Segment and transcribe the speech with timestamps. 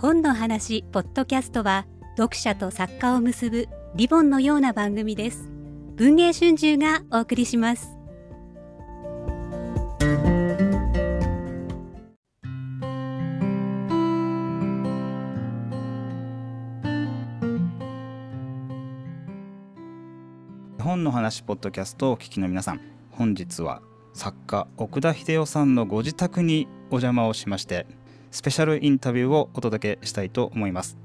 [0.00, 1.84] 本の話ポッドキャストは
[2.16, 5.50] 読者と作家を結ぶリボンのような番組です。
[5.96, 7.88] 文藝春秋がお送りします。
[20.78, 22.80] 本の話ポッドキャストをお聞きの皆さん
[23.10, 23.82] 本日は
[24.14, 27.86] 作家奥田秀夫さんのご自宅にお邪魔をしまして
[28.30, 30.98] スペシャルインタビューをお届けしたいと思います。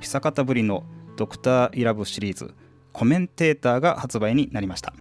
[0.00, 0.84] 久方ぶりの
[1.16, 2.54] ドクターイラブシリーズ
[2.92, 4.94] コメンテーターが発売になりました。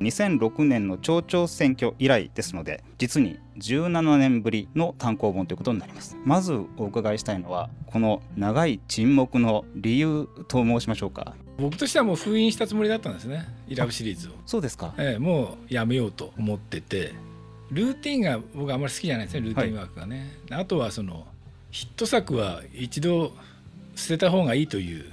[0.00, 6.16] 2006年の町長選挙以来ですので実に17年ぶりの単行本ということになります。
[6.24, 11.36] まずお伺いしたいのはこの長い沈黙の理由と申しましょうか。
[11.58, 14.32] 僕としてはもう封印したつもりだったんですねイラブシリーズを。
[14.46, 17.12] そうですか、ええ、もうやめようと思ってて
[17.72, 21.26] ルーティンが僕あんまり好きじゃないですねルーティンワークがね、はい、あとはその
[21.70, 23.32] ヒット作は一度
[23.94, 25.04] 捨てた方がいいという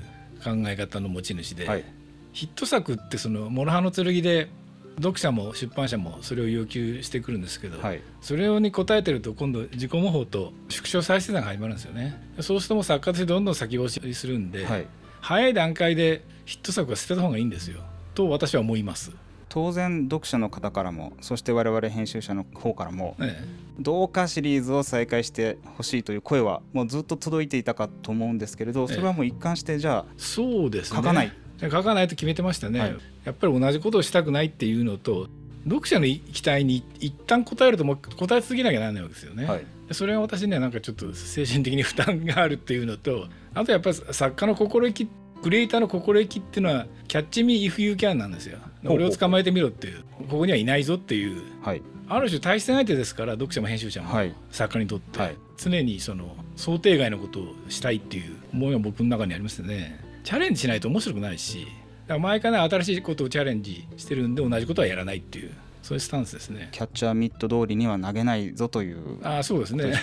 [0.43, 1.85] 考え方の持ち主で、はい、
[2.33, 4.49] ヒット作ってその諸刃の剣で
[4.97, 12.21] 読者も出版社もそれを要求してくるんですけど、はい、それに応えてると今度自己模倣と縮小再生産が始まるんですよね。
[12.41, 14.87] そうするとも作家としてどんどん先押しするんで、はい、
[15.21, 17.79] 早い段階でヒット作は捨てた方がいいんですよ。
[18.13, 19.11] と私は思います
[19.49, 23.45] 当然読者の方からもそして我々編集者の方からも、ええ、
[23.79, 31.33] どうかシリーズを再開してほしいという声はもうずっと届いていたかと思うんですけれどそれはもう一貫してじゃあ、そうです、ね、書かない。
[31.61, 35.27] 書かないと決めてましたね、はい、やっぱり同じことをしたくないっていうのと
[35.65, 39.45] 読者の期待に一旦答えるともう答え続けなきゃならないわけですよね。
[39.45, 45.07] はい、それは私にはなんかちょっと精神的に負担があるっていうのとあとやっぱり作家の心意気
[45.41, 48.59] クリエイターの心意気っていうのはキャッチミーイフユーキャンなんですよ。
[48.85, 50.03] 俺を捕まえてみろっていう。
[50.29, 54.09] ここにはいないぞっていう、はい、ある種対戦相手ですから読者も編集者も、
[54.51, 59.99] 作家にとって、はい、常にその想定外のことをしたいっていう思いが僕の中にありますね。
[60.23, 61.67] チャレンジしないと面白くないし。
[62.07, 65.51] だから毎回ね新しいことをチャレンジしてるんで同じことはやらないっていう
[65.83, 66.69] そういうスタンスですね。
[66.71, 69.19] キャッチャーミット通りには投げないぞという。
[69.23, 69.93] あそうですね。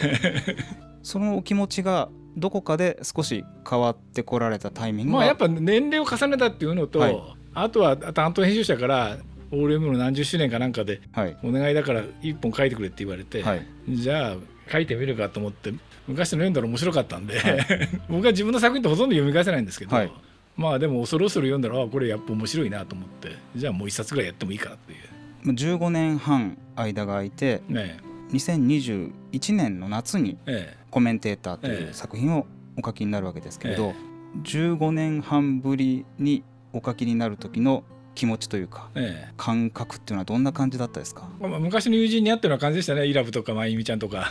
[1.03, 7.23] そ のお気持ちがどこかで少し変わってこられたタイミングまあやっぱ年齢を重ねたっていうのと、はい、
[7.55, 9.19] あとは担当編集者から
[9.51, 11.01] OLM の何十周年かなんかで、
[11.43, 14.37] お願いだから一本書いてくれって言われて、はい、じゃあ
[14.71, 15.73] 書いてみるかと思って
[16.09, 17.59] 昔の読んだら面白かったんで、はい、
[18.11, 20.13] 僕は自分の作品ってほとんど読み返せないんですけど、はい、
[20.57, 24.99] まあでもそろそろ読んだらあこれやっぱ面白いなと思ってじゃあもう一冊ぐらいやってもいいかなっていう。
[25.53, 27.99] 15年半間が空いて、ね、
[29.37, 30.39] 2021年の夏に
[30.91, 36.43] 「コメンテーター」という作品をお書きになるわけですけれど、ええ、15年半ぶりに
[36.73, 43.07] お書きになる時の気持ちというか、ええ、感覚っていうのはどんな感じだったですか、まあ、昔の友人に会ってるような感じでしたね。
[43.07, 44.31] イラブとかまゆみちゃんとか。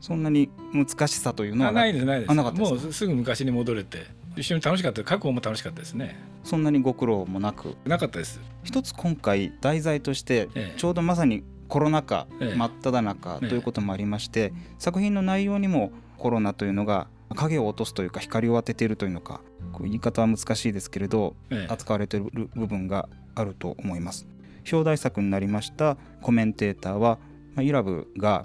[0.00, 2.34] そんなに難しさというのはないですないです。
[2.34, 4.98] もうすぐ昔に戻れて一緒に楽しかった。
[4.98, 6.16] 書く方も楽しかったですね。
[6.44, 7.74] そんなにご苦労もなく。
[7.86, 8.40] なかったです。
[8.64, 19.40] 一つ今回題材としてちょうどまさにコロナ禍真っ只中ということもありまして、作品の内容にもコロナというのが影を落とすというか光を当てているというのか
[19.80, 24.26] 言い方は難しいですけれど、ええ、扱われている部分があると思います。
[24.70, 27.18] 表題作になりましたコメンテーターは、
[27.54, 28.44] まあ、イラブが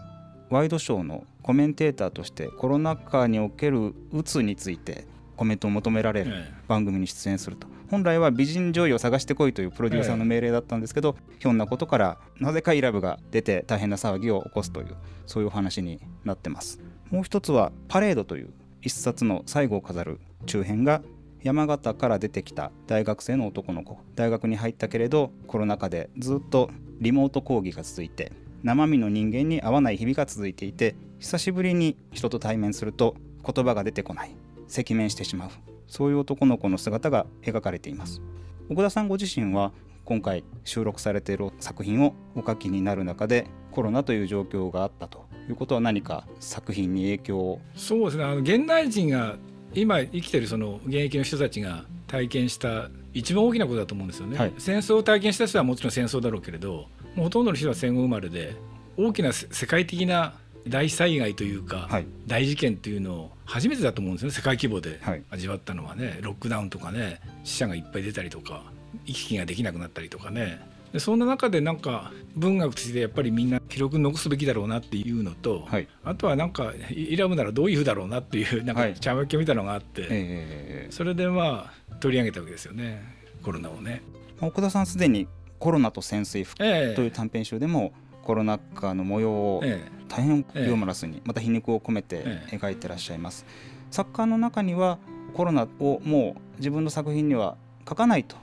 [0.50, 6.34] ワイドショーのコメンテーターとしてコロナ禍におけるうつについてコメントを求められる
[6.68, 14.96] 番組に出演すると、本来は美人女優を探してこいというプロデューサーの命令だったんですけど、ひょんなことからなぜかイラブが出て大変な騒ぎを起こすという
[15.28, 16.80] そういうお話になってます。
[17.10, 21.02] もう一つはパレードという一冊の最後を飾る中編が
[21.44, 26.70] 山形から出てきた大学生の男の子大学に入ったけれどコロナ禍でずっと
[27.02, 28.32] リモート講義が続いて
[28.64, 33.16] 生身の人間に合わない日々が続いていて久しぶりに人と対面すると
[33.46, 34.34] 言葉が出てこない。
[34.70, 35.71] 赤面してしまう。
[35.92, 38.22] そういう男の子の姿が描かれています。
[38.70, 39.74] 奥田さんご自身は
[40.06, 47.62] 今回収録されている作品をお書きになる中でコロナという状況があったということは何か作品に影響を？
[47.76, 48.24] そうですね。
[48.24, 49.36] あの現代人が
[49.74, 58.56] 今生きてるその現役の人たちが体験した一番大きなことだと思うんですよね、はい、戦争を体験した人はもちろん戦争だろうけれどもうほとんどの人は戦後生まれで
[58.98, 60.36] 大きな世界的な
[60.68, 64.32] 大災害というか、はい、大事件というのを初めてだと思うんですね。
[64.32, 65.00] 世界規模で
[65.30, 68.64] 味わったのはね、ロックダウンとかね死者がいっぱい出たりとか
[69.06, 70.60] 行き来ができなくなったりとかね。
[70.92, 83.02] でそんな中でなんか文学としてやっぱりみんな記録に残すべきだろうなっていうのと、はい、あとはなんかイラブならどういうふうだろうなっていうなんか茶けみたいなのがあって、はいえー、それでまあ取り上げたわけですよね。
[83.42, 84.02] コロナをね。
[84.42, 85.28] 奥田さんすでに
[85.60, 89.64] 「コロナと潜水服」という短編集でもコロナ禍の模様を
[90.08, 93.46] 大変ユーモラスにまた皮肉を込めて描いてらっしゃいます。
[93.90, 95.00] 作家の中には
[95.34, 97.58] コロナをもう自分の作品には
[97.88, 98.36] 書かないと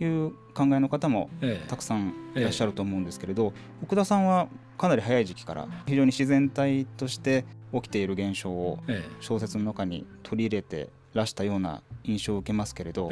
[0.00, 1.30] いう考えの方も
[1.68, 3.52] たくさんいらっしゃると思うんですけれど
[3.82, 4.48] 奥田さんは
[4.78, 8.78] かなり早い時期から非常に自然体として起きている現象を
[9.20, 13.10] 小説の中に取り入れてらしたような印象を受けますけれど、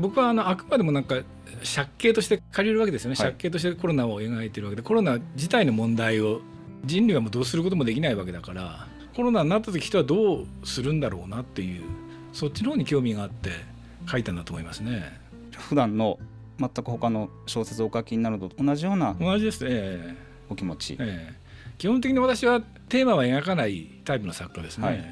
[0.00, 1.16] 僕はあのあくまでもなんか
[1.74, 6.40] 借景として借りるわけですよね、借景としてコロナを描いてるわけでコロナ自体の問題を
[6.84, 8.86] 人類はもうどうすることもできないわけだから
[9.16, 11.82] コロナになった時人はどうするんだろうなっていう
[12.32, 13.50] そっちの方に興味があって
[14.08, 15.18] 書いたんだと思いますね。
[15.50, 16.18] 普段の
[16.58, 19.64] 全く他の小説をお書きになるのと同じような同じです。
[19.64, 20.16] ね
[20.50, 21.34] お気持ち、ええ、
[21.76, 25.04] 基本的に私はテーマは描かないタイプの作家ですね、はい、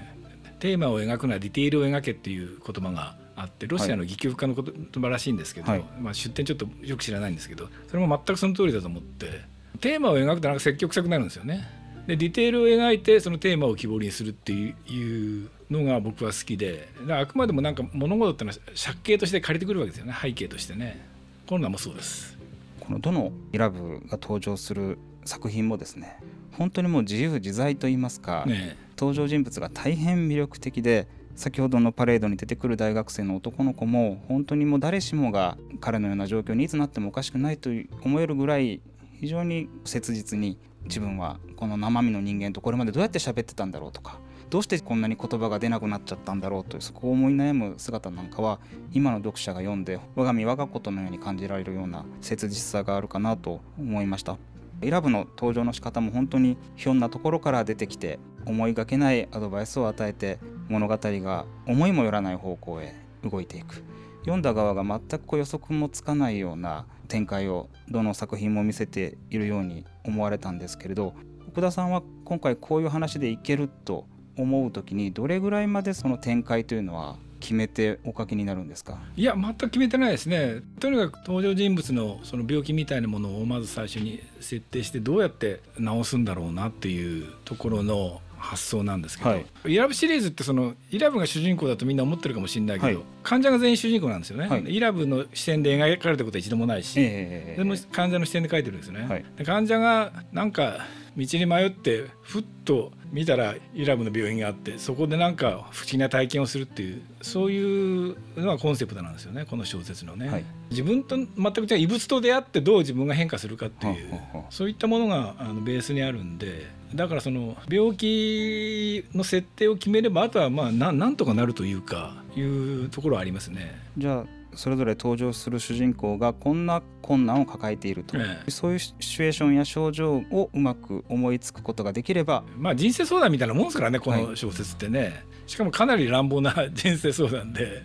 [0.61, 9.43] テーマを描くならディテールを描けっていう言葉があってロシアの戯曲家の言葉らしいんですけど、はい、まあ、出典ちょっとよく知らないんですけどそれも全くその通りだと思って
[9.81, 11.69] テーマを描くとなんか積極臭くなるんですよね。
[12.07, 20.15] でディテールを描いてそのテーマを希望にするっていうのが僕は好きであくまでもなんか物事ってのは借景として借りてくるわけですよね。
[20.21, 21.05] 背景としてね。
[21.47, 22.37] コロナもそうです。
[22.81, 26.19] このどのイラブが登場する作品もですね
[26.53, 37.71] 本当にもう自由自在といいますか、ね、登場人物が大変魅力的で先ほどのパレードに出てくる大学生の男の子も本当にもう誰しもが彼のような状況にいつなってもおかしくないと
[38.03, 38.81] 思えるぐらい
[39.21, 44.19] 非常に切実に自分はこの生身の人間とこれまでどうやって喋ってたんだろうとか
[44.49, 48.59] どうしてこんなに言葉が出なくなっちゃったんだろうというそこを思い悩む姿なんかは
[48.93, 54.39] 今の読者が読んで我が身我がことのように感じられるような切実さがあるかなと思いました。
[54.83, 60.39] イラブの登場の仕方も本当にひょんなところから出てきて思いがけないアドバイスを与えて
[60.69, 63.83] 物語が思いもよらない方向へ動いていく。
[64.21, 71.15] 読んだ側が全く予測もつかないような展開をどの作品も見せているように思われたんですけれど
[71.49, 74.05] 奥田さんは今回こういう話でいけると
[74.37, 78.99] 思う時にどれぐらいまでその展開というのは決めてお書きになるんですか？
[79.15, 80.63] いや全く決めてないですね。
[80.81, 99.25] とにかく登場人物のその病気みたいなものをまず最初に設定してどうやって治すんだろうなっていうところの発想なんですけど、はい、イラブシリーズってそのイラブが主人公だとみんな思ってるかもしれないけど、はい、患者が全員主人公なんですよね、はい、イラブの視点で描かれたことは一度もないし、えー、でも患者の視点で書いてるんですよね。
[99.37, 114.21] で患者がなんか道に迷ってふっと見たらイラブの病院があってそこでなんか不思議な体験をするっていうそういうのがコンセプトなんですよねこの小説のね、はい、自分と全く違う異物と出会ってどう自分が変化するかっていう
[114.51, 123.81] そういったものがあのベースにあるんでだからその病気の設定を決めればあとはまあなんとかなるというかいうところはありますね。
[123.97, 132.43] じゃあそれぞれ登場する主人公がこんな困難を抱えていると、ええ、そういうシチュエーションや症状をうまく思いつくことができれば。
[132.57, 135.13] まあ人生相談みたいなもんですからねこの小説ってね、はい、
[135.47, 137.85] しかもかなり乱暴な 人生相談で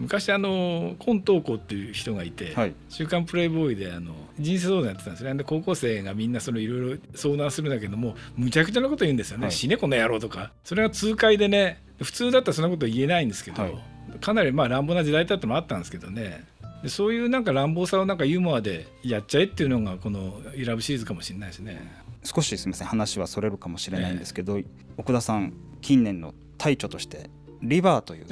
[0.00, 5.34] 昔あの今東子っていう人がいて「はい、週刊プレイボーイ」であの人生相談やってたんですね。
[5.34, 10.52] で高校生がみんなそのいろいろ相談するんだけどもむちゃくちゃなこと言うんですよね「はい、死ねこの野郎」とか。
[10.64, 13.74] それが痛快でね普通だったらそんなこと言えないんですけど、はい。
[14.20, 16.44] かなりまあ乱暴な時代だったのもあったんですけどね。
[16.82, 21.78] でそういうなんか乱暴さをなんかユーモアでやっちゃえっていうのがこの「イラブシリーズ」かもしれないですね。
[22.24, 22.88] 少しすみません。
[22.88, 24.66] 話はそれるかもしれないんですけど、えー、
[24.96, 25.52] 奥田さん
[25.82, 27.30] 近年の大著として
[27.62, 28.26] 「リバー」という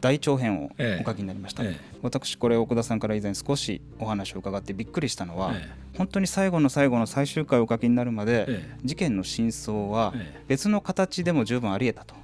[0.00, 0.70] 大長編を
[1.02, 1.62] お書きになりました、
[2.02, 5.54] 私これ奥田さんから以前少しお話を伺ってびっくりしたのは、
[5.96, 10.14] 本当に最後の最後の最終回をお書きになるまで、事件の真相は
[10.46, 12.14] 別の形でも十分ありえたと、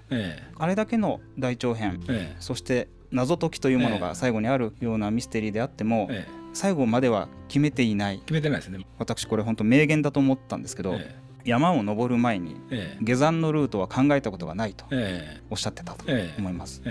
[0.58, 2.00] あれだけの大長編、
[2.40, 8.18] そして謎解きというものが最後にあるようなミステリーであっても、ええ、最後までは決めていない。
[8.18, 8.84] 決めてないですね。
[8.98, 12.56] 私これ本当名言だと思ったんですけど、え、山を登る前に
[13.02, 14.84] 下山のルートは考えたことがないと
[15.50, 16.04] おっしゃってたと
[16.38, 16.82] 思います。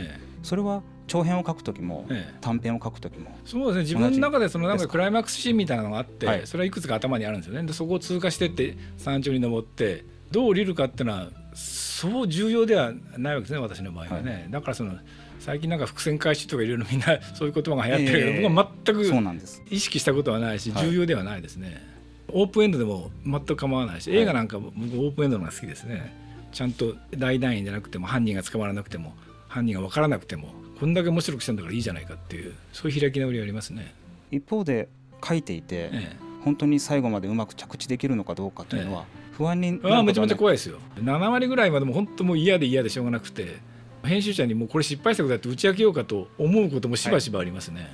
[0.44, 2.06] それは長編を書く時も、
[2.42, 3.82] 短編を書く時もそうですね。
[3.82, 7.66] 自分の中でそのなんかクライマックスシーンみたいなのがあって、はい、それはいくつか頭にあるんですよね。
[7.66, 14.94] でそこを通過してって山頂に登ってどう降りるかっていうのはそう重要ではないわけですね私の場合はね、はい、だからその
[15.40, 21.82] 最近なんか伏線回収とかいろいろみんなそういう言葉が流行ってるけど、えー、僕は全く意識したことはないし重要ではないですね、はい、
[22.30, 26.22] オープンエンドでも全く構わないし映画なんか僕オープンエンドのが好きですね。
[26.52, 29.16] ちゃんと大団員じゃなくても犯人が捕まらなくても
[29.48, 30.50] 犯人が分からなくても
[30.80, 33.94] こんだけ面白くしたんだからいいじゃないかっていうそういう開き直りありますね。
[34.32, 34.90] 一方で
[35.28, 39.06] 書いていて、ええ、本当に最後までうまく着地できるのかどうかというのは
[39.38, 40.80] 不安になる、ね、あめちゃめちゃ怖いですよ。
[40.98, 43.58] 7割ぐらいまでも本当もう嫌で嫌でしょうがなくて
[44.04, 47.88] 編集者にもうこれ失敗作だって打ち明けようかと思うこともしばしばありますね、は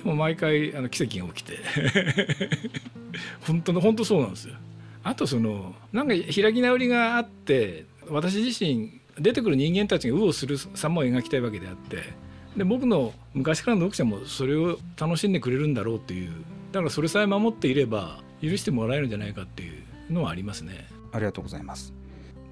[0.00, 1.58] い、でも毎回あの奇跡が起きて
[3.46, 4.54] 本当の本当そうなんですよ。
[5.02, 11.98] あとそのなんか開き直りがあって私自身出てくる人間たちが右往する様を描きたいわけであって
[12.56, 16.32] で僕の昔からの読者もそれを楽しんでくれるんだろうっていう
[16.72, 20.88] だからそれさえ守っていれば許してもらえるんじゃないかっていうのはありますね。
[21.12, 21.94] ありがとうございます。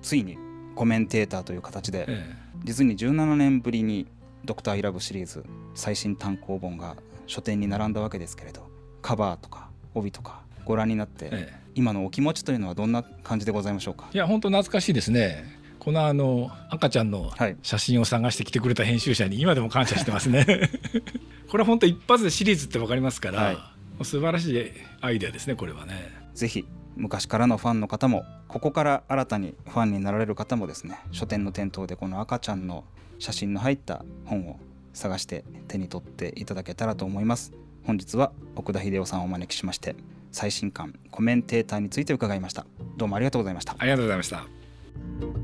[0.00, 0.38] ついに
[0.74, 4.06] コメンテーターという形で、ええ、実に17年ぶりに
[4.44, 5.44] 「ドクターイラブシリーズ
[5.74, 8.68] 最新単行本が書店に並んだわけですけれど
[9.00, 14.08] カバーとか帯とかご覧になって、ええ、今のお気持ちというのはどんな感じでございましょうか？
[14.12, 15.62] いや本当懐かしいですね。
[15.78, 17.30] このあの赤ちゃんの
[17.62, 20.70] 写真を探してきてくれた編集者に今でも感謝してますね。
[21.50, 23.52] これ本当一発でシリーズって分かりますから、は
[24.00, 24.70] い、素晴らしい
[25.02, 25.94] アイデアですねこれはね。
[26.34, 26.64] ぜひ
[26.96, 32.84] 昔からのファンの方もここから新たにファンになられる方もですね書店の店頭でこの赤ちゃんの
[33.18, 34.58] 写真の入った本を
[34.94, 37.52] 探して手に取っていただけたらと思います。
[37.82, 39.96] 本日は奥田秀夫さんをお招きしまして
[40.34, 42.66] 最新刊コメンテーターについて伺いました。
[42.96, 43.76] どうもありがとうございました。
[43.78, 45.43] ありがとうございました。